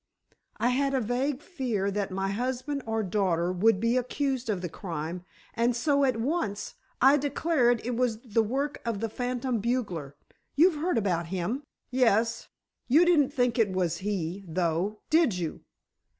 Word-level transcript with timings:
"I 0.57 0.69
had 0.69 0.95
a 0.95 0.99
vague 0.99 1.43
fear 1.43 1.91
that 1.91 2.09
my 2.09 2.29
husband 2.31 2.81
or 2.87 3.03
daughter 3.03 3.51
would 3.51 3.79
be 3.79 3.97
accused 3.97 4.49
of 4.49 4.61
the 4.61 4.67
crime, 4.67 5.23
and 5.53 5.75
so, 5.75 6.03
at 6.05 6.17
once, 6.19 6.73
I 6.99 7.17
declared 7.17 7.85
it 7.85 7.95
was 7.95 8.19
the 8.21 8.41
work 8.41 8.81
of 8.83 8.99
the 8.99 9.09
phantom 9.09 9.59
bugler. 9.59 10.15
You've 10.55 10.81
heard 10.81 10.97
about 10.97 11.27
him?" 11.27 11.61
"Yes. 11.91 12.47
You 12.87 13.05
didn't 13.05 13.29
think 13.31 13.59
it 13.59 13.73
was 13.73 13.97
he, 13.97 14.43
though, 14.47 15.01
did 15.11 15.37
you?" 15.37 15.61